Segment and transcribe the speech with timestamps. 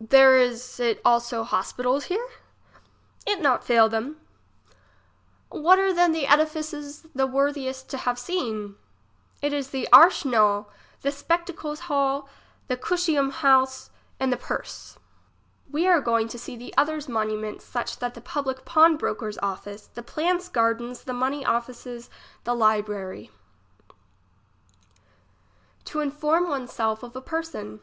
[0.00, 2.28] There is it also hospitals here?
[3.26, 4.18] It not fail them.
[5.50, 8.76] What are then the edifices the worthest to have seen?
[9.42, 10.68] It is the arsnehal,
[11.02, 12.26] the spectacle's hall,
[12.68, 14.94] the cu siom house and the Purse.
[14.94, 15.74] 34 English as she is spoke.
[15.74, 20.02] We are going too see the others monuments such that the public pawnbroker's office, the
[20.02, 22.08] plants garden's the money office's,
[22.44, 23.30] the library,
[25.84, 27.80] 1^0 inform oneself of a person.